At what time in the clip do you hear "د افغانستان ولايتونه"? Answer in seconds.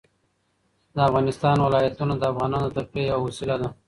0.95-2.13